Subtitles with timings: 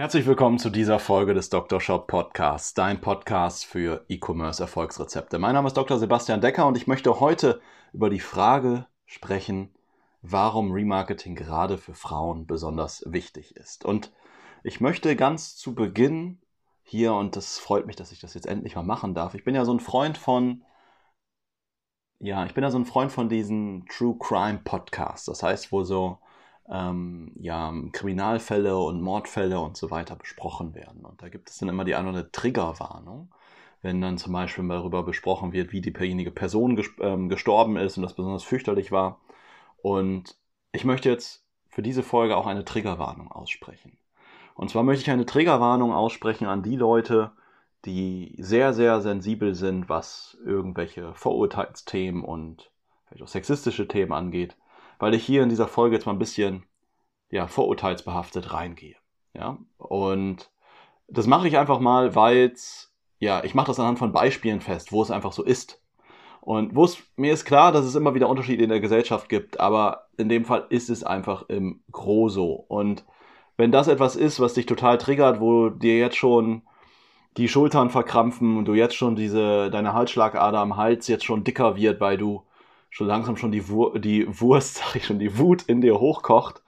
[0.00, 1.78] Herzlich willkommen zu dieser Folge des Dr.
[1.78, 5.38] Shop Podcasts, dein Podcast für E-Commerce Erfolgsrezepte.
[5.38, 5.98] Mein Name ist Dr.
[5.98, 7.60] Sebastian Decker und ich möchte heute
[7.92, 9.74] über die Frage sprechen,
[10.22, 13.84] warum Remarketing gerade für Frauen besonders wichtig ist.
[13.84, 14.10] Und
[14.62, 16.40] ich möchte ganz zu Beginn
[16.82, 19.34] hier und das freut mich, dass ich das jetzt endlich mal machen darf.
[19.34, 20.64] Ich bin ja so ein Freund von,
[22.20, 25.26] ja, ich bin ja so ein Freund von diesen True Crime Podcasts.
[25.26, 26.20] Das heißt, wo so,
[26.68, 31.04] ähm, ja, Kriminalfälle und Mordfälle und so weiter besprochen werden.
[31.04, 33.32] Und da gibt es dann immer die eine Triggerwarnung,
[33.82, 38.14] wenn dann zum Beispiel darüber besprochen wird, wie diejenige Person ähm, gestorben ist und das
[38.14, 39.20] besonders fürchterlich war.
[39.82, 40.36] Und
[40.72, 43.96] ich möchte jetzt für diese Folge auch eine Triggerwarnung aussprechen.
[44.54, 47.32] Und zwar möchte ich eine Triggerwarnung aussprechen an die Leute,
[47.86, 52.70] die sehr, sehr sensibel sind, was irgendwelche Vorurteilsthemen und
[53.06, 54.56] vielleicht auch sexistische Themen angeht,
[55.00, 56.64] weil ich hier in dieser Folge jetzt mal ein bisschen
[57.30, 58.96] ja, vorurteilsbehaftet reingehe.
[59.34, 59.58] Ja?
[59.78, 60.50] Und
[61.08, 62.54] das mache ich einfach mal, weil
[63.18, 65.82] ja, ich mache das anhand von Beispielen fest, wo es einfach so ist.
[66.40, 69.60] Und wo es, mir ist klar, dass es immer wieder Unterschiede in der Gesellschaft gibt,
[69.60, 72.64] aber in dem Fall ist es einfach im Groso.
[72.68, 73.04] Und
[73.56, 76.62] wenn das etwas ist, was dich total triggert, wo dir jetzt schon
[77.36, 81.76] die Schultern verkrampfen und du jetzt schon diese, deine Halsschlagader am Hals jetzt schon dicker
[81.76, 82.42] wird, weil du
[82.90, 86.62] schon langsam schon die, Wur die Wurst, sag ich schon, die Wut in dir hochkocht,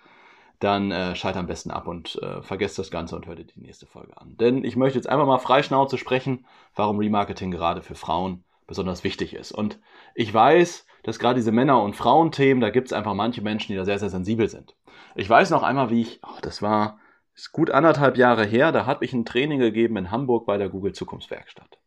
[0.59, 3.61] dann äh, schalt am besten ab und äh, vergesst das Ganze und hört dir die
[3.61, 4.37] nächste Folge an.
[4.37, 9.35] Denn ich möchte jetzt einfach mal freischnauze sprechen, warum Remarketing gerade für Frauen besonders wichtig
[9.35, 9.53] ist.
[9.53, 9.81] Und
[10.15, 13.77] ich weiß, dass gerade diese Männer- und Frauenthemen, da gibt es einfach manche Menschen, die
[13.77, 14.77] da sehr, sehr sensibel sind.
[15.17, 16.99] Ich weiß noch einmal, wie ich, oh, das war
[17.35, 20.69] ist gut anderthalb Jahre her, da habe ich ein Training gegeben in Hamburg bei der
[20.69, 21.79] Google Zukunftswerkstatt.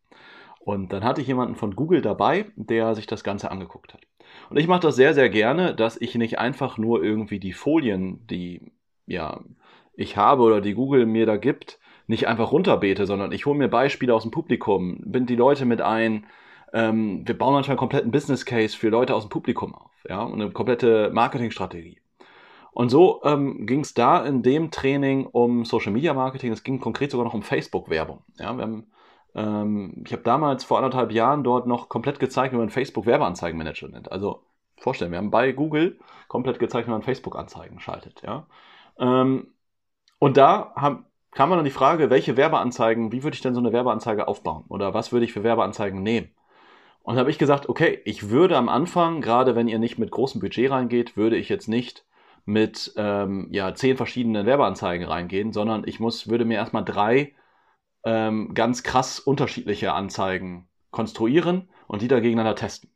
[0.60, 4.02] Und dann hatte ich jemanden von Google dabei, der sich das Ganze angeguckt hat.
[4.50, 8.26] Und ich mache das sehr, sehr gerne, dass ich nicht einfach nur irgendwie die Folien,
[8.28, 8.72] die
[9.08, 9.42] ja
[9.94, 13.68] ich habe oder die Google mir da gibt, nicht einfach runterbete, sondern ich hole mir
[13.68, 16.26] Beispiele aus dem Publikum, bind die Leute mit ein.
[16.74, 20.22] Ähm, wir bauen manchmal einen kompletten Business Case für Leute aus dem Publikum auf, ja,
[20.22, 22.00] und eine komplette Marketingstrategie.
[22.72, 26.52] Und so ähm, ging es da in dem Training um Social Media Marketing.
[26.52, 28.20] Es ging konkret sogar noch um Facebook-Werbung.
[28.38, 28.84] Ja,
[29.36, 33.90] ähm, ich habe damals vor anderthalb Jahren dort noch komplett gezeigt, wie man Facebook Werbeanzeigenmanager
[33.90, 34.12] nennt.
[34.12, 34.44] Also
[34.78, 38.22] vorstellen, wir haben bei Google komplett gezeigt, wie man Facebook-Anzeigen schaltet.
[38.26, 38.48] Ja.
[38.98, 39.54] Ähm,
[40.20, 43.60] und da haben, kam man dann die Frage, welche Werbeanzeigen, wie würde ich denn so
[43.60, 44.64] eine Werbeanzeige aufbauen?
[44.70, 46.30] Oder was würde ich für Werbeanzeigen nehmen?
[47.04, 50.12] Und da habe ich gesagt, okay, ich würde am Anfang, gerade wenn ihr nicht mit
[50.12, 52.06] großem Budget reingeht, würde ich jetzt nicht
[52.46, 57.34] mit ähm, ja, zehn verschiedenen Werbeanzeigen reingehen, sondern ich muss, würde mir erstmal drei
[58.06, 62.90] ähm, ganz krass unterschiedliche Anzeigen konstruieren und die da gegeneinander testen.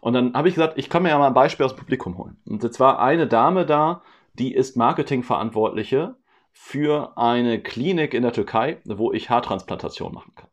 [0.00, 2.18] Und dann habe ich gesagt, ich kann mir ja mal ein Beispiel aus dem Publikum
[2.18, 2.36] holen.
[2.46, 4.02] Und jetzt war eine Dame da,
[4.34, 6.16] die ist Marketingverantwortliche
[6.52, 10.48] für eine Klinik in der Türkei, wo ich Haartransplantation machen kann.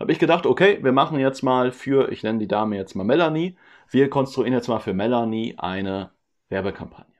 [0.00, 3.04] Habe ich gedacht, okay, wir machen jetzt mal für, ich nenne die Dame jetzt mal
[3.04, 3.56] Melanie,
[3.88, 6.10] wir konstruieren jetzt mal für Melanie eine
[6.48, 7.14] Werbekampagne.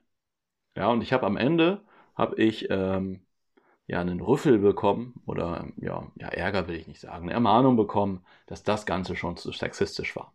[0.77, 1.83] Ja, und ich habe am Ende,
[2.17, 3.21] habe ich ähm,
[3.93, 8.25] ja einen Rüffel bekommen oder ja, ja, Ärger will ich nicht sagen, eine Ermahnung bekommen,
[8.47, 10.33] dass das Ganze schon zu sexistisch war.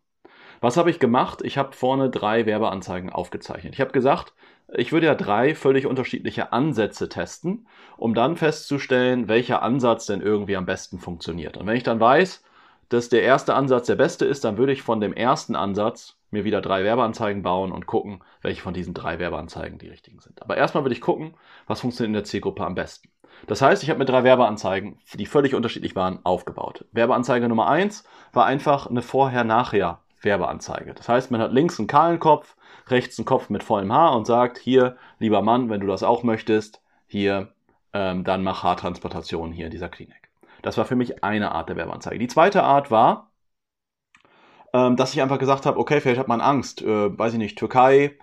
[0.61, 1.41] Was habe ich gemacht?
[1.43, 3.73] Ich habe vorne drei Werbeanzeigen aufgezeichnet.
[3.73, 4.33] Ich habe gesagt,
[4.73, 7.67] ich würde ja drei völlig unterschiedliche Ansätze testen,
[7.97, 11.57] um dann festzustellen, welcher Ansatz denn irgendwie am besten funktioniert.
[11.57, 12.43] Und wenn ich dann weiß,
[12.89, 16.43] dass der erste Ansatz der beste ist, dann würde ich von dem ersten Ansatz mir
[16.43, 20.41] wieder drei Werbeanzeigen bauen und gucken, welche von diesen drei Werbeanzeigen die richtigen sind.
[20.41, 21.33] Aber erstmal will ich gucken,
[21.67, 23.09] was funktioniert in der Zielgruppe am besten.
[23.45, 26.85] Das heißt, ich habe mir drei Werbeanzeigen, die völlig unterschiedlich waren, aufgebaut.
[26.91, 28.03] Werbeanzeige Nummer eins
[28.33, 30.93] war einfach eine Vorher-Nachher Werbeanzeige.
[30.93, 32.55] Das heißt, man hat links einen kahlen Kopf,
[32.87, 36.23] rechts einen Kopf mit vollem Haar und sagt, hier, lieber Mann, wenn du das auch
[36.23, 37.53] möchtest, hier,
[37.93, 40.29] ähm, dann mach Haartransplantation hier in dieser Klinik.
[40.61, 42.17] Das war für mich eine Art der Werbeanzeige.
[42.17, 43.31] Die zweite Art war,
[44.73, 47.57] ähm, dass ich einfach gesagt habe, okay, vielleicht hat man Angst, äh, weiß ich nicht,
[47.57, 48.17] Türkei,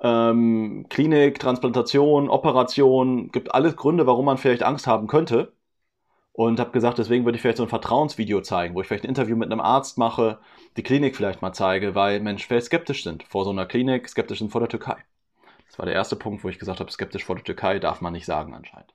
[0.00, 5.52] ähm, Klinik, Transplantation, Operation, gibt alles Gründe, warum man vielleicht Angst haben könnte.
[6.32, 9.08] Und habe gesagt, deswegen würde ich vielleicht so ein Vertrauensvideo zeigen, wo ich vielleicht ein
[9.10, 10.38] Interview mit einem Arzt mache,
[10.76, 14.38] die Klinik vielleicht mal zeige, weil Menschen vielleicht skeptisch sind vor so einer Klinik, skeptisch
[14.38, 14.96] sind vor der Türkei.
[15.68, 18.12] Das war der erste Punkt, wo ich gesagt habe, skeptisch vor der Türkei darf man
[18.12, 18.94] nicht sagen anscheinend.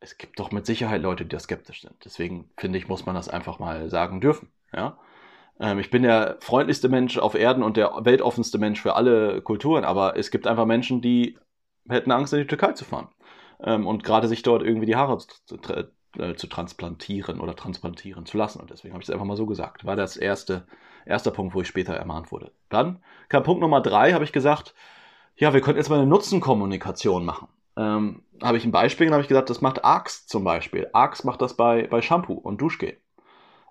[0.00, 1.94] es gibt doch mit Sicherheit Leute, die da skeptisch sind.
[2.04, 4.50] Deswegen finde ich, muss man das einfach mal sagen dürfen.
[4.72, 4.98] Ja?
[5.60, 9.84] Ähm, ich bin der freundlichste Mensch auf Erden und der weltoffenste Mensch für alle Kulturen,
[9.84, 11.38] aber es gibt einfach Menschen, die
[11.88, 13.08] hätten Angst, in die Türkei zu fahren.
[13.62, 15.56] Ähm, und gerade sich dort irgendwie die Haare zu,
[16.18, 18.60] äh, zu transplantieren oder transplantieren zu lassen.
[18.60, 19.84] Und deswegen habe ich es einfach mal so gesagt.
[19.84, 20.66] War das erste,
[21.06, 22.52] erster Punkt, wo ich später ermahnt wurde.
[22.68, 24.74] Dann kam Punkt Nummer drei, habe ich gesagt,
[25.36, 29.28] ja, wir könnten jetzt mal eine Nutzenkommunikation machen ähm, habe ich ein Beispiel habe ich
[29.28, 30.88] gesagt, das macht Arx zum Beispiel.
[30.92, 32.98] Arx macht das bei, bei Shampoo und Duschgel.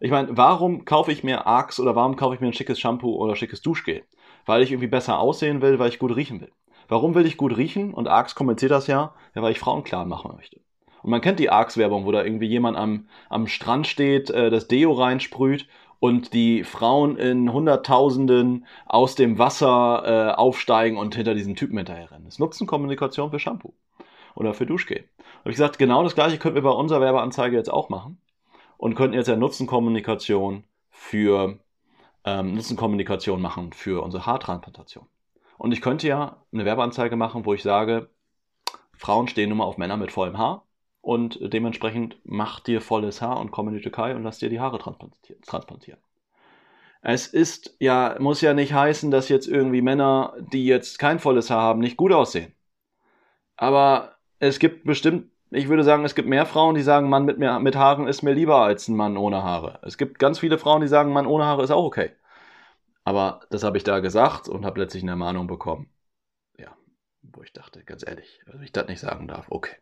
[0.03, 3.17] Ich meine, warum kaufe ich mir Arx oder warum kaufe ich mir ein schickes Shampoo
[3.17, 4.01] oder schickes Duschgel?
[4.47, 6.51] Weil ich irgendwie besser aussehen will, weil ich gut riechen will.
[6.87, 7.93] Warum will ich gut riechen?
[7.93, 10.59] Und Arx kommentiert das ja, ja weil ich Frauen klar machen möchte.
[11.03, 14.67] Und man kennt die Arx-Werbung, wo da irgendwie jemand am, am Strand steht, äh, das
[14.67, 15.67] Deo reinsprüht
[15.99, 22.25] und die Frauen in Hunderttausenden aus dem Wasser äh, aufsteigen und hinter diesen Typen hinterherrennen.
[22.25, 23.75] Das nutzen Kommunikation für Shampoo
[24.33, 25.03] oder für Duschgel.
[25.41, 28.17] Habe ich gesagt, genau das gleiche könnten wir bei unserer Werbeanzeige jetzt auch machen
[28.81, 31.59] und könnten jetzt ja Nutzenkommunikation für
[32.25, 35.05] ähm, Nutzenkommunikation machen für unsere Haartransplantation.
[35.59, 38.09] Und ich könnte ja eine Werbeanzeige machen, wo ich sage,
[38.97, 40.65] Frauen stehen nun mal auf Männer mit vollem Haar
[41.01, 44.59] und dementsprechend mach dir volles Haar und komm in die Türkei und lass dir die
[44.59, 46.01] Haare transplantieren.
[47.03, 51.51] Es ist ja, muss ja nicht heißen, dass jetzt irgendwie Männer, die jetzt kein volles
[51.51, 52.55] Haar haben, nicht gut aussehen.
[53.57, 57.37] Aber es gibt bestimmt, ich würde sagen, es gibt mehr Frauen, die sagen, Mann mit,
[57.37, 59.79] mehr, mit Haaren ist mir lieber als ein Mann ohne Haare.
[59.83, 62.11] Es gibt ganz viele Frauen, die sagen, Mann ohne Haare ist auch okay.
[63.03, 65.89] Aber das habe ich da gesagt und habe letztlich eine Ermahnung bekommen.
[66.57, 66.75] Ja,
[67.21, 69.75] wo ich dachte, ganz ehrlich, also ich das nicht sagen darf, okay.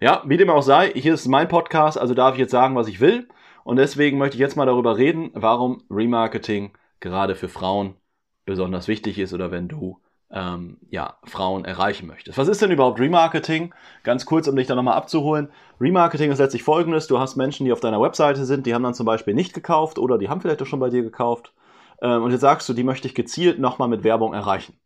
[0.00, 2.88] Ja, wie dem auch sei, hier ist mein Podcast, also darf ich jetzt sagen, was
[2.88, 3.28] ich will.
[3.62, 7.96] Und deswegen möchte ich jetzt mal darüber reden, warum Remarketing gerade für Frauen
[8.44, 10.00] besonders wichtig ist oder wenn du
[10.34, 12.36] ähm, ja, Frauen erreichen möchtest.
[12.36, 13.72] Was ist denn überhaupt Remarketing?
[14.02, 15.48] Ganz kurz, um dich da nochmal abzuholen.
[15.80, 17.06] Remarketing ist letztlich folgendes.
[17.06, 19.98] Du hast Menschen, die auf deiner Webseite sind, die haben dann zum Beispiel nicht gekauft
[19.98, 21.54] oder die haben vielleicht auch schon bei dir gekauft.
[22.02, 24.76] Ähm, und jetzt sagst du, die möchte ich gezielt nochmal mit Werbung erreichen.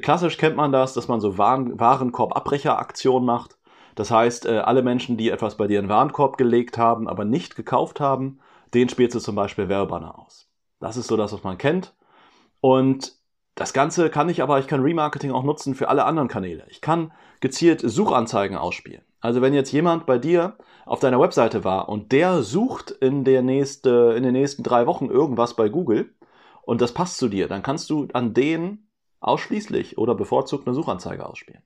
[0.00, 3.58] Klassisch kennt man das, dass man so Waren Warenkorbabbrecheraktionen macht.
[3.94, 7.24] Das heißt, äh, alle Menschen, die etwas bei dir in den Warenkorb gelegt haben, aber
[7.24, 8.40] nicht gekauft haben,
[8.74, 10.48] den spielst du zum Beispiel Werbebanner aus.
[10.80, 11.94] Das ist so das, was man kennt.
[12.60, 13.21] Und
[13.54, 16.64] das Ganze kann ich aber, ich kann Remarketing auch nutzen für alle anderen Kanäle.
[16.68, 19.02] Ich kann gezielt Suchanzeigen ausspielen.
[19.20, 20.56] Also wenn jetzt jemand bei dir
[20.86, 25.06] auf deiner Webseite war und der sucht in, der nächste, in den nächsten drei Wochen
[25.06, 26.14] irgendwas bei Google
[26.62, 28.88] und das passt zu dir, dann kannst du an den
[29.20, 31.62] ausschließlich oder bevorzugt eine Suchanzeige ausspielen.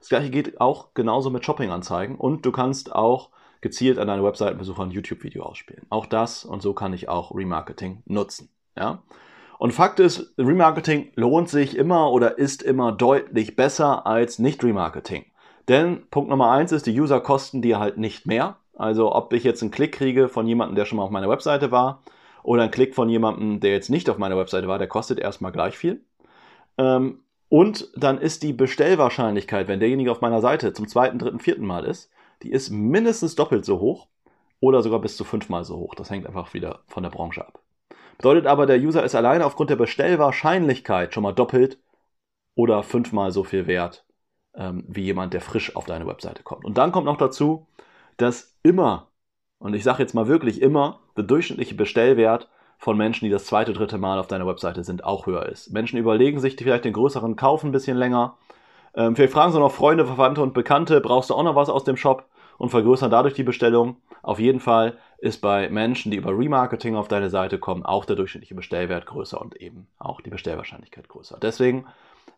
[0.00, 3.30] Das gleiche geht auch genauso mit Shoppinganzeigen und du kannst auch
[3.60, 5.86] gezielt an deine Webseitenbesucher ein YouTube-Video ausspielen.
[5.90, 8.50] Auch das und so kann ich auch Remarketing nutzen.
[8.76, 9.02] Ja?
[9.58, 15.24] Und Fakt ist, Remarketing lohnt sich immer oder ist immer deutlich besser als Nicht-Remarketing.
[15.66, 18.56] Denn Punkt Nummer eins ist, die User kosten dir halt nicht mehr.
[18.76, 21.72] Also ob ich jetzt einen Klick kriege von jemandem, der schon mal auf meiner Webseite
[21.72, 22.02] war,
[22.44, 25.52] oder einen Klick von jemandem, der jetzt nicht auf meiner Webseite war, der kostet erstmal
[25.52, 26.02] gleich viel.
[26.78, 31.66] Ähm, und dann ist die Bestellwahrscheinlichkeit, wenn derjenige auf meiner Seite zum zweiten, dritten, vierten
[31.66, 32.10] Mal ist,
[32.42, 34.06] die ist mindestens doppelt so hoch
[34.60, 35.94] oder sogar bis zu fünfmal so hoch.
[35.94, 37.60] Das hängt einfach wieder von der Branche ab.
[38.18, 41.78] Bedeutet aber, der User ist alleine aufgrund der Bestellwahrscheinlichkeit schon mal doppelt
[42.54, 44.04] oder fünfmal so viel wert
[44.54, 46.64] ähm, wie jemand, der frisch auf deine Webseite kommt.
[46.64, 47.66] Und dann kommt noch dazu,
[48.16, 49.08] dass immer,
[49.58, 52.48] und ich sage jetzt mal wirklich immer, der durchschnittliche Bestellwert
[52.78, 55.72] von Menschen, die das zweite, dritte Mal auf deiner Webseite sind, auch höher ist.
[55.72, 58.36] Menschen überlegen sich vielleicht den größeren Kauf ein bisschen länger.
[58.94, 61.84] Ähm, vielleicht fragen sie noch Freunde, Verwandte und Bekannte, brauchst du auch noch was aus
[61.84, 62.24] dem Shop
[62.58, 63.96] und vergrößern dadurch die Bestellung.
[64.22, 68.16] Auf jeden Fall ist bei Menschen, die über Remarketing auf deine Seite kommen, auch der
[68.16, 71.38] durchschnittliche Bestellwert größer und eben auch die Bestellwahrscheinlichkeit größer.
[71.40, 71.86] Deswegen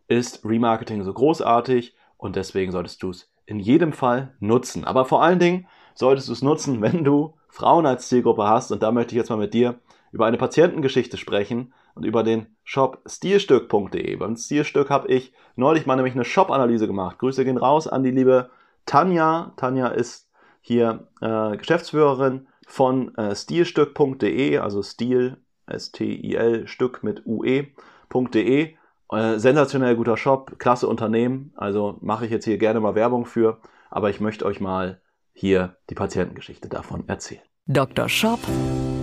[0.07, 4.85] ist Remarketing so großartig und deswegen solltest du es in jedem Fall nutzen.
[4.85, 8.71] Aber vor allen Dingen solltest du es nutzen, wenn du Frauen als Zielgruppe hast.
[8.71, 9.81] Und da möchte ich jetzt mal mit dir
[10.13, 14.17] über eine Patientengeschichte sprechen und über den Shop stilstück.de.
[14.17, 17.19] Beim Stilstück habe ich neulich mal nämlich eine Shop-Analyse gemacht.
[17.19, 18.51] Grüße gehen raus an die liebe
[18.87, 19.53] Tanja.
[19.57, 28.75] Tanja ist hier äh, Geschäftsführerin von äh, stilstück.de, also Stil, S-T-I-L, Stück mit UE.de.
[29.13, 33.61] Äh, sensationell guter Shop, klasse Unternehmen, also mache ich jetzt hier gerne mal Werbung für,
[33.91, 35.01] aber ich möchte euch mal
[35.33, 37.43] hier die Patientengeschichte davon erzählen.
[37.67, 38.09] Dr.
[38.09, 38.41] Shop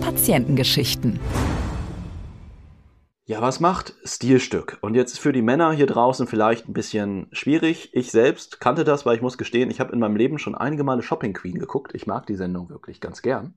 [0.00, 1.20] Patientengeschichten.
[3.28, 4.78] Ja, was macht Stilstück?
[4.80, 7.90] Und jetzt für die Männer hier draußen vielleicht ein bisschen schwierig.
[7.92, 10.82] Ich selbst kannte das, weil ich muss gestehen, ich habe in meinem Leben schon einige
[10.82, 11.94] Male Shopping Queen geguckt.
[11.94, 13.52] Ich mag die Sendung wirklich ganz gern.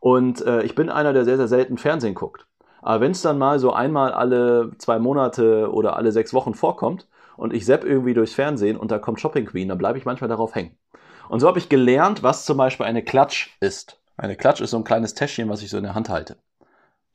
[0.00, 2.46] Und äh, ich bin einer, der sehr, sehr selten Fernsehen guckt.
[2.80, 7.06] Aber wenn es dann mal so einmal alle zwei Monate oder alle sechs Wochen vorkommt
[7.36, 10.28] und ich sepp irgendwie durchs Fernsehen und da kommt Shopping Queen, dann bleibe ich manchmal
[10.28, 10.74] darauf hängen.
[11.28, 14.00] Und so habe ich gelernt, was zum Beispiel eine Klatsch ist.
[14.16, 16.38] Eine Klatsch ist so ein kleines Täschchen, was ich so in der Hand halte.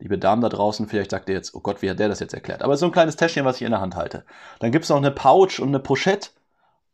[0.02, 2.34] Liebe Damen da draußen, vielleicht sagt ihr jetzt, oh Gott, wie hat der das jetzt
[2.34, 2.64] erklärt?
[2.64, 4.26] Aber so ein kleines Täschchen, was ich in der Hand halte.
[4.58, 6.30] Dann gibt es noch eine Pouch und eine Pochette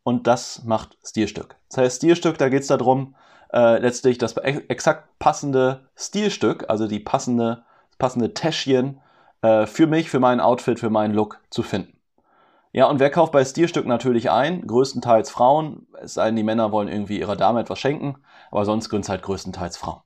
[0.03, 1.55] und das macht Stilstück.
[1.69, 3.15] Das heißt, Stilstück, da geht es darum,
[3.53, 7.63] äh, letztlich das exakt passende Stilstück, also die passende,
[7.97, 8.99] passende Täschchen
[9.41, 11.97] äh, für mich, für mein Outfit, für meinen Look zu finden.
[12.73, 14.67] Ja, und wer kauft bei Stilstück natürlich ein?
[14.67, 15.87] Größtenteils Frauen.
[16.01, 18.17] Es sei denn, die Männer wollen irgendwie ihrer Dame etwas schenken,
[18.51, 20.01] aber sonst gründen es halt größtenteils Frauen.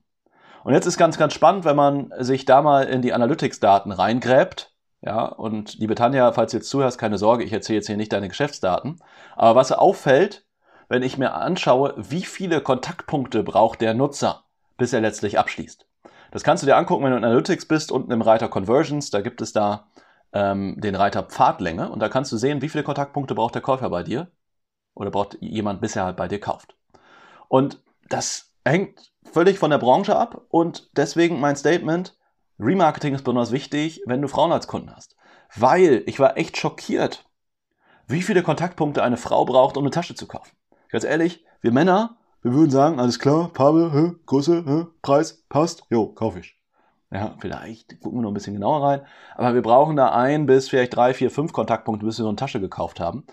[0.64, 4.72] Und jetzt ist ganz, ganz spannend, wenn man sich da mal in die Analytics-Daten reingräbt.
[5.00, 8.12] Ja, und liebe Tanja, falls du jetzt zuhörst, keine Sorge, ich erzähle jetzt hier nicht
[8.12, 9.00] deine Geschäftsdaten.
[9.34, 10.44] Aber was auffällt,
[10.88, 14.44] wenn ich mir anschaue, wie viele Kontaktpunkte braucht der Nutzer,
[14.76, 15.86] bis er letztlich abschließt.
[16.30, 19.20] Das kannst du dir angucken, wenn du in Analytics bist, unten im Reiter Conversions, da
[19.20, 19.88] gibt es da
[20.32, 23.90] ähm, den Reiter Pfadlänge und da kannst du sehen, wie viele Kontaktpunkte braucht der Käufer
[23.90, 24.30] bei dir
[24.94, 26.76] oder braucht jemand, bis er halt bei dir kauft.
[27.48, 32.16] Und das hängt völlig von der Branche ab und deswegen mein Statement,
[32.58, 35.16] Remarketing ist besonders wichtig, wenn du Frauen als Kunden hast.
[35.54, 37.24] Weil ich war echt schockiert,
[38.06, 40.56] wie viele Kontaktpunkte eine Frau braucht, um eine Tasche zu kaufen.
[40.90, 45.84] Ganz ehrlich, wir Männer, wir würden sagen, alles klar, Farbe, hä, Größe, hä, Preis, passt,
[45.90, 46.56] jo, kauf ich.
[47.12, 49.00] Ja, vielleicht gucken wir noch ein bisschen genauer rein.
[49.36, 52.36] Aber wir brauchen da ein bis vielleicht drei, vier, fünf Kontaktpunkte, bis wir so eine
[52.36, 53.26] Tasche gekauft haben.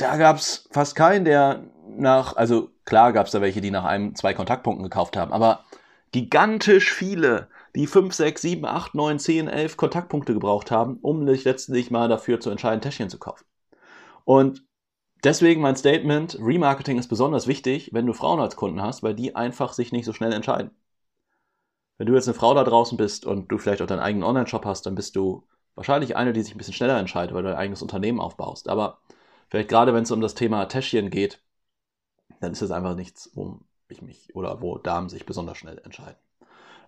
[0.00, 3.84] Da gab es fast keinen, der nach, also klar gab es da welche, die nach
[3.84, 5.66] einem, zwei Kontaktpunkten gekauft haben, aber
[6.10, 11.44] gigantisch viele, die fünf, sechs, sieben, acht, neun, zehn, elf Kontaktpunkte gebraucht haben, um sich
[11.44, 13.44] letztendlich mal dafür zu entscheiden, Täschchen zu kaufen.
[14.24, 14.64] Und
[15.22, 19.36] deswegen mein Statement, Remarketing ist besonders wichtig, wenn du Frauen als Kunden hast, weil die
[19.36, 20.70] einfach sich nicht so schnell entscheiden.
[21.98, 24.64] Wenn du jetzt eine Frau da draußen bist und du vielleicht auch deinen eigenen Online-Shop
[24.64, 27.58] hast, dann bist du wahrscheinlich eine, die sich ein bisschen schneller entscheidet, weil du dein
[27.58, 28.70] eigenes Unternehmen aufbaust.
[28.70, 28.98] Aber
[29.50, 31.42] vielleicht gerade wenn es um das Thema Täschchen geht,
[32.40, 36.18] dann ist es einfach nichts, wo ich mich oder wo Damen sich besonders schnell entscheiden.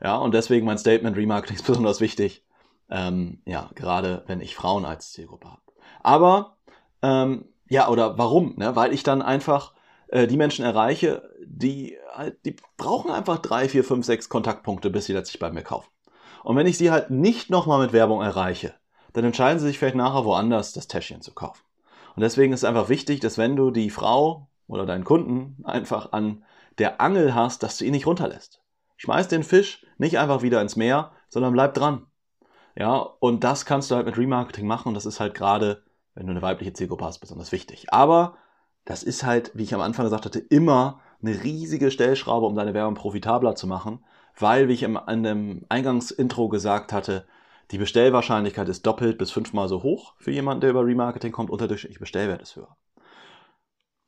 [0.03, 2.45] Ja, und deswegen mein Statement, Remarketing ist besonders wichtig.
[2.91, 5.63] Ähm, ja, gerade wenn ich Frauen als Zielgruppe habe.
[6.03, 6.57] Aber,
[7.03, 8.55] ähm, ja, oder warum?
[8.57, 8.77] Ne?
[8.77, 9.73] Weil ich dann einfach
[10.09, 15.07] äh, die Menschen erreiche, die halt, die brauchen einfach drei, vier, fünf, sechs Kontaktpunkte, bis
[15.07, 15.89] sie letztlich bei mir kaufen.
[16.43, 18.75] Und wenn ich sie halt nicht nochmal mit Werbung erreiche,
[19.13, 21.63] dann entscheiden sie sich vielleicht nachher woanders das Täschchen zu kaufen.
[22.15, 26.13] Und deswegen ist es einfach wichtig, dass wenn du die Frau oder deinen Kunden einfach
[26.13, 26.45] an
[26.79, 28.61] der Angel hast, dass du ihn nicht runterlässt.
[28.97, 32.07] Schmeiß den Fisch nicht einfach wieder ins Meer, sondern bleib dran.
[32.77, 35.83] Ja, und das kannst du halt mit Remarketing machen und das ist halt gerade,
[36.15, 37.93] wenn du eine weibliche Zielgruppe hast, besonders wichtig.
[37.93, 38.37] Aber
[38.85, 42.75] das ist halt, wie ich am Anfang gesagt hatte, immer eine riesige Stellschraube, um deine
[42.75, 44.05] Werbung profitabler zu machen,
[44.39, 47.27] weil, wie ich in dem Eingangsintro gesagt hatte,
[47.73, 51.99] die Bestellwahrscheinlichkeit ist doppelt bis fünfmal so hoch für jemanden, der über Remarketing kommt, unterdurchschnittlich
[51.99, 52.77] Bestellwert ist höher.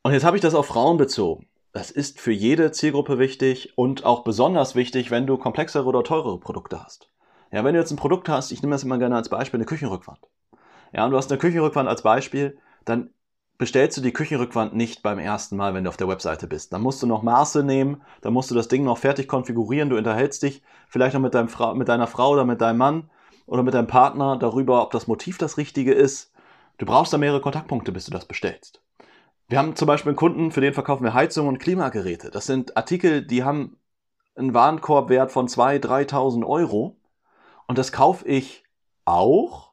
[0.03, 1.49] Und jetzt habe ich das auf Frauen bezogen.
[1.73, 6.39] Das ist für jede Zielgruppe wichtig und auch besonders wichtig, wenn du komplexere oder teurere
[6.39, 7.11] Produkte hast.
[7.51, 9.67] Ja, wenn du jetzt ein Produkt hast, ich nehme das immer gerne als Beispiel, eine
[9.67, 10.21] Küchenrückwand.
[10.93, 13.11] Ja, und du hast eine Küchenrückwand als Beispiel, dann
[13.57, 16.73] bestellst du die Küchenrückwand nicht beim ersten Mal, wenn du auf der Webseite bist.
[16.73, 19.97] Dann musst du noch Maße nehmen, dann musst du das Ding noch fertig konfigurieren, du
[19.97, 23.11] unterhältst dich vielleicht noch mit, deinem Fra mit deiner Frau oder mit deinem Mann
[23.47, 26.33] oder mit deinem Partner darüber, ob das Motiv das richtige ist.
[26.79, 28.83] Du brauchst da mehrere Kontaktpunkte, bis du das bestellst.
[29.49, 32.31] Wir haben zum Beispiel einen Kunden, für den verkaufen wir Heizung und Klimageräte.
[32.31, 33.77] Das sind Artikel, die haben
[34.35, 36.97] einen Warenkorbwert von 2.000, 3.000 Euro.
[37.67, 38.65] Und das kaufe ich
[39.05, 39.73] auch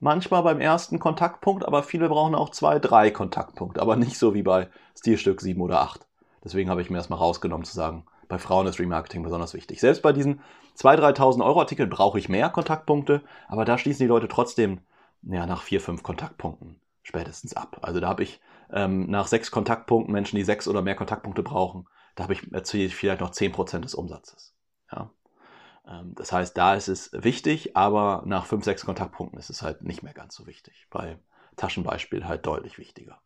[0.00, 4.42] manchmal beim ersten Kontaktpunkt, aber viele brauchen auch zwei, drei Kontaktpunkte, aber nicht so wie
[4.42, 6.06] bei Stilstück sieben oder acht.
[6.44, 9.80] Deswegen habe ich mir erstmal rausgenommen zu sagen, bei Frauen ist Remarketing besonders wichtig.
[9.80, 10.40] Selbst bei diesen
[10.76, 14.80] 2.000, 3.000 Euro Artikeln brauche ich mehr Kontaktpunkte, aber da schließen die Leute trotzdem
[15.22, 17.78] ja, nach vier, fünf Kontaktpunkten spätestens ab.
[17.82, 21.88] Also da habe ich ähm, nach sechs Kontaktpunkten Menschen, die sechs oder mehr Kontaktpunkte brauchen,
[22.14, 24.54] da habe ich erziele ich vielleicht noch zehn Prozent des Umsatzes.
[24.92, 25.10] Ja.
[25.88, 29.82] Ähm, das heißt, da ist es wichtig, aber nach fünf, sechs Kontaktpunkten ist es halt
[29.82, 30.86] nicht mehr ganz so wichtig.
[30.90, 31.18] Bei
[31.56, 33.20] Taschenbeispiel halt deutlich wichtiger.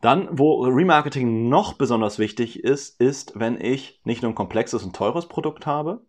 [0.00, 4.94] Dann, wo Remarketing noch besonders wichtig ist, ist, wenn ich nicht nur ein komplexes und
[4.94, 6.00] teures Produkt habe.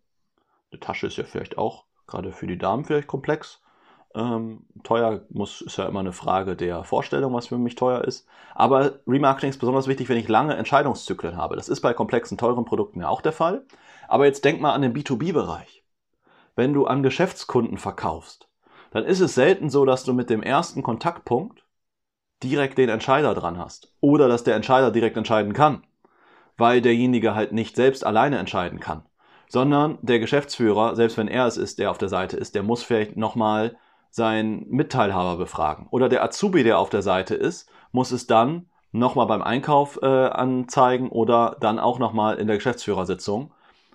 [0.70, 3.62] Eine Tasche ist ja vielleicht auch gerade für die Damen vielleicht komplex.
[4.14, 8.26] Ähm, teuer muss, ist ja immer eine Frage der Vorstellung, was für mich teuer ist.
[8.54, 11.56] Aber Remarketing ist besonders wichtig, wenn ich lange Entscheidungszyklen habe.
[11.56, 13.64] Das ist bei komplexen, teuren Produkten ja auch der Fall.
[14.08, 15.82] Aber jetzt denk mal an den B2B-Bereich
[16.56, 18.48] wenn du an Geschäftskunden verkaufst,
[18.90, 21.64] dann ist es selten so, dass du mit dem ersten Kontaktpunkt
[22.42, 23.92] direkt den Entscheider dran hast.
[24.00, 25.82] Oder dass der Entscheider direkt entscheiden kann.
[26.56, 29.04] Weil derjenige halt nicht selbst alleine entscheiden kann.
[29.48, 32.82] Sondern der Geschäftsführer, selbst wenn er es ist, der auf der Seite ist, der muss
[32.82, 33.76] vielleicht nochmal
[34.10, 35.88] seinen Mitteilhaber befragen.
[35.90, 40.06] Oder der Azubi, der auf der Seite ist, muss es dann nochmal beim Einkauf äh,
[40.06, 43.52] anzeigen oder dann auch nochmal in der Geschäftsführersitzung,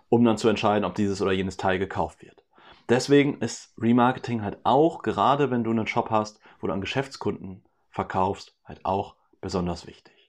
[0.09, 2.43] um dann zu entscheiden, ob dieses oder jenes Teil gekauft wird.
[2.87, 7.63] Deswegen ist Remarketing halt auch, gerade wenn du einen Shop hast, wo du an Geschäftskunden
[7.91, 10.21] verkaufst, halt auch besonders wichtig.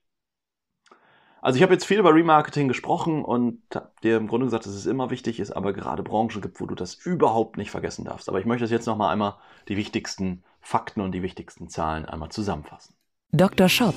[1.40, 3.60] Also ich habe jetzt viel über Remarketing gesprochen und
[4.04, 6.76] dir im Grunde gesagt, dass es immer wichtig ist, aber gerade Branchen gibt, wo du
[6.76, 8.28] das überhaupt nicht vergessen darfst.
[8.28, 9.34] Aber ich möchte jetzt nochmal einmal
[9.68, 12.94] die wichtigsten Fakten und die wichtigsten Zahlen einmal zusammenfassen.
[13.32, 13.68] Dr.
[13.68, 13.94] Shop,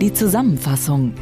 [0.00, 1.14] die Zusammenfassung.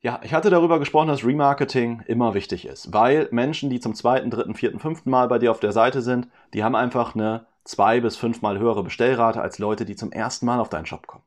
[0.00, 4.30] Ja, ich hatte darüber gesprochen, dass Remarketing immer wichtig ist, weil Menschen, die zum zweiten,
[4.30, 8.00] dritten, vierten, fünften Mal bei dir auf der Seite sind, die haben einfach eine zwei
[8.00, 11.24] bis fünfmal höhere Bestellrate als Leute, die zum ersten Mal auf deinen Shop kommen.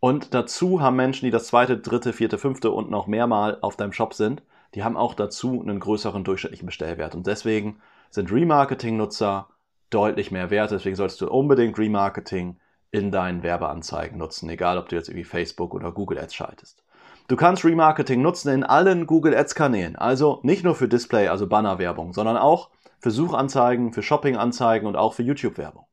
[0.00, 3.92] Und dazu haben Menschen, die das zweite, dritte, vierte, fünfte und noch mehrmal auf deinem
[3.92, 4.42] Shop sind,
[4.74, 7.14] die haben auch dazu einen größeren durchschnittlichen Bestellwert.
[7.14, 7.80] Und deswegen
[8.10, 9.48] sind Remarketing-Nutzer
[9.90, 10.70] deutlich mehr wert.
[10.70, 12.58] Deswegen solltest du unbedingt Remarketing
[12.90, 16.84] in deinen Werbeanzeigen nutzen, egal ob du jetzt irgendwie Facebook oder Google Ads schaltest.
[17.28, 19.96] Du kannst Remarketing nutzen in allen Google Ads Kanälen.
[19.96, 25.14] Also nicht nur für Display, also Bannerwerbung, sondern auch für Suchanzeigen, für Shoppinganzeigen und auch
[25.14, 25.86] für YouTube-Werbung.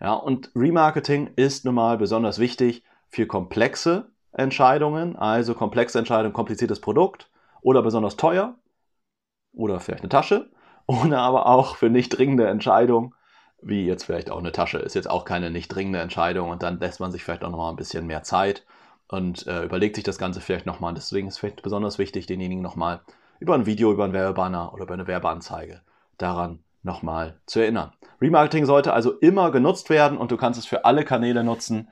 [0.00, 6.80] Ja, und Remarketing ist nun mal besonders wichtig, für komplexe Entscheidungen, also komplexe Entscheidungen, kompliziertes
[6.80, 7.30] Produkt
[7.60, 8.56] oder besonders teuer
[9.52, 10.50] oder vielleicht eine Tasche
[10.86, 13.14] oder aber auch für nicht dringende Entscheidungen,
[13.60, 16.80] wie jetzt vielleicht auch eine Tasche, ist jetzt auch keine nicht dringende Entscheidung und dann
[16.80, 18.64] lässt man sich vielleicht auch nochmal ein bisschen mehr Zeit
[19.06, 20.94] und äh, überlegt sich das Ganze vielleicht nochmal.
[20.94, 23.02] Deswegen ist es vielleicht besonders wichtig, denjenigen nochmal
[23.38, 25.82] über ein Video, über einen Werbebanner oder über eine Werbeanzeige
[26.22, 27.92] daran nochmal zu erinnern.
[28.20, 31.88] Remarketing sollte also immer genutzt werden und du kannst es für alle Kanäle nutzen,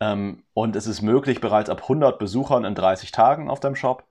[0.00, 4.04] ähm, und es ist möglich bereits ab 100 Besuchern in 30 Tagen auf deinem Shop.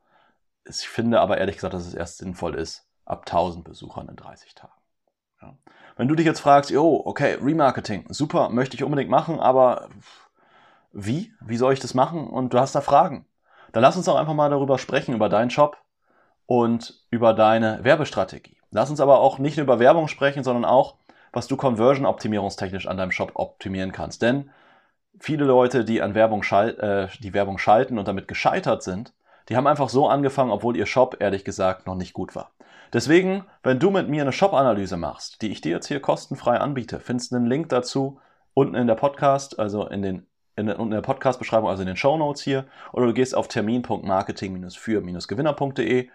[0.67, 4.55] Ich finde aber ehrlich gesagt, dass es erst sinnvoll ist, ab 1000 Besuchern in 30
[4.55, 4.73] Tagen.
[5.41, 5.55] Ja.
[5.95, 9.89] Wenn du dich jetzt fragst, oh, okay, Remarketing, super, möchte ich unbedingt machen, aber
[10.91, 11.33] wie?
[11.41, 12.27] Wie soll ich das machen?
[12.27, 13.27] Und du hast da Fragen.
[13.71, 15.77] Dann lass uns doch einfach mal darüber sprechen, über deinen Shop
[16.47, 18.54] und über deine Werbestrategie.
[18.71, 20.95] Lass uns aber auch nicht nur über Werbung sprechen, sondern auch,
[21.31, 24.21] was du Conversion-optimierungstechnisch an deinem Shop optimieren kannst.
[24.21, 24.49] Denn
[25.19, 29.13] viele Leute, die an Werbung schal äh, die Werbung schalten und damit gescheitert sind,
[29.49, 32.51] die haben einfach so angefangen, obwohl ihr Shop ehrlich gesagt noch nicht gut war.
[32.93, 36.99] Deswegen, wenn du mit mir eine Shop-Analyse machst, die ich dir jetzt hier kostenfrei anbiete,
[36.99, 38.19] findest du einen Link dazu
[38.53, 40.25] unten in der Podcast, also in den
[40.55, 46.09] in in der Podcast-Beschreibung, also in den Show Notes hier, oder du gehst auf termin.marketing-für-gewinner.de.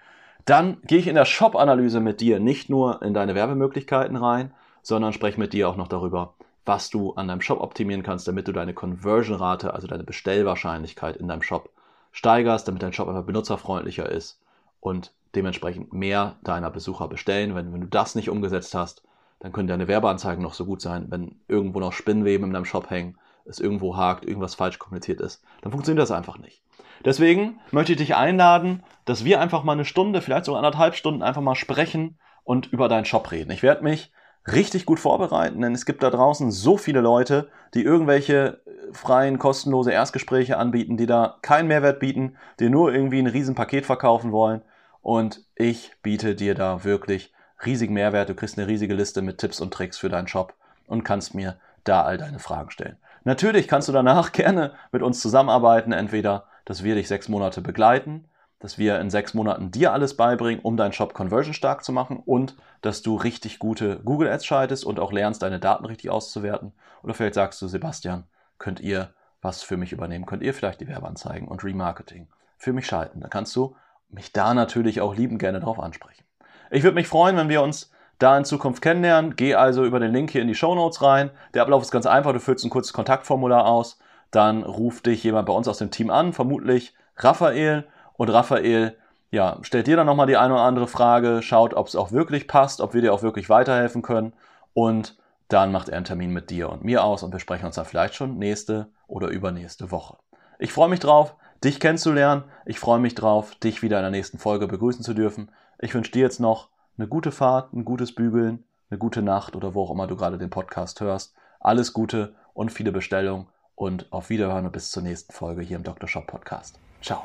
[0.45, 5.13] Dann gehe ich in der Shop-Analyse mit dir nicht nur in deine Werbemöglichkeiten rein, sondern
[5.13, 8.53] spreche mit dir auch noch darüber, was du an deinem Shop optimieren kannst, damit du
[8.53, 11.71] deine Conversion-Rate, also deine Bestellwahrscheinlichkeit in deinem Shop
[12.13, 14.41] steigerst, damit dein Shop einfach benutzerfreundlicher ist
[14.81, 17.55] und dementsprechend mehr deiner Besucher bestellen.
[17.55, 19.03] Wenn, wenn du das nicht umgesetzt hast,
[19.41, 21.07] dann können deine Werbeanzeigen noch so gut sein.
[21.09, 25.43] Wenn irgendwo noch Spinnweben in deinem Shop hängen, es irgendwo hakt, irgendwas falsch kommuniziert ist,
[25.63, 26.63] dann funktioniert das einfach nicht.
[27.05, 31.23] Deswegen möchte ich dich einladen, dass wir einfach mal eine Stunde, vielleicht sogar anderthalb Stunden
[31.23, 33.51] einfach mal sprechen und über deinen Shop reden.
[33.51, 34.13] Ich werde mich
[34.47, 39.39] richtig gut vorbereiten, denn es gibt da draußen so viele Leute, die irgendwelche äh, freien,
[39.39, 44.63] kostenlose Erstgespräche anbieten, die da keinen Mehrwert bieten, die nur irgendwie ein Riesenpaket verkaufen wollen.
[45.03, 47.33] Und ich biete dir da wirklich
[47.65, 48.29] riesigen Mehrwert.
[48.29, 50.55] Du kriegst eine riesige Liste mit Tipps und Tricks für deinen Shop
[50.87, 52.97] und kannst mir da all deine Fragen stellen.
[53.25, 58.27] Natürlich kannst du danach gerne mit uns zusammenarbeiten, entweder, dass wir dich sechs Monate begleiten
[58.61, 62.23] dass wir in sechs Monaten dir alles beibringen, um deinen Shop conversion stark zu machen
[62.25, 66.73] und dass du richtig gute Google Ads schaltest und auch lernst, deine Daten richtig auszuwerten.
[67.03, 68.25] Oder vielleicht sagst du, Sebastian,
[68.59, 70.27] könnt ihr was für mich übernehmen?
[70.27, 73.21] Könnt ihr vielleicht die Werbeanzeigen und Remarketing für mich schalten?
[73.21, 73.77] Dann kannst du
[74.11, 76.25] mich da natürlich auch lieben gerne darauf ansprechen.
[76.71, 79.37] Ich würde mich freuen, wenn wir uns da in Zukunft kennenlernen.
[79.37, 81.31] Geh also über den Link hier in die Show Notes rein.
[81.55, 82.35] Der Ablauf ist ganz einfach.
[82.35, 83.99] Du füllst ein kurzes Kontaktformular aus.
[84.31, 88.97] Dann ruft dich jemand bei uns aus dem Team an, vermutlich Raphael und Raphael,
[89.31, 92.49] ja, stellt dir dann nochmal die eine oder andere Frage, schaut, ob es auch wirklich
[92.49, 94.33] passt, ob wir dir auch wirklich weiterhelfen können.
[94.75, 95.17] Und
[95.49, 97.85] dann macht er einen Termin mit dir und mir aus und wir sprechen uns dann
[97.85, 100.17] vielleicht schon nächste oder übernächste Woche.
[100.59, 102.45] Ich freue mich drauf, dich kennenzulernen.
[102.67, 105.51] Ich freue mich drauf, dich wieder in der nächsten Folge begrüßen zu dürfen.
[105.79, 109.75] Ich wünsche dir jetzt noch eine gute Fahrt, ein gutes Bügeln, eine gute Nacht oder
[109.75, 111.35] wo auch immer du gerade den Podcast hörst.
[111.59, 113.47] Alles Gute und viele Bestellungen
[113.81, 116.07] und auf Wiederhören und bis zur nächsten Folge hier im Dr.
[116.09, 116.79] Shop Podcast.
[117.03, 117.25] Ciao.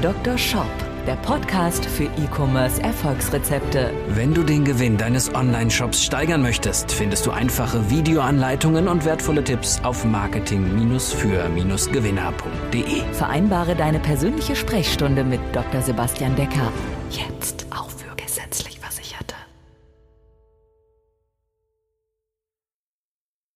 [0.00, 0.38] Dr.
[0.38, 0.64] Shop,
[1.06, 3.92] der Podcast für E-Commerce Erfolgsrezepte.
[4.08, 9.78] Wenn du den Gewinn deines Online-Shops steigern möchtest, findest du einfache Videoanleitungen und wertvolle Tipps
[9.84, 13.02] auf marketing-für-gewinner.de.
[13.12, 15.82] Vereinbare deine persönliche Sprechstunde mit Dr.
[15.82, 16.72] Sebastian Decker
[17.10, 17.95] jetzt auf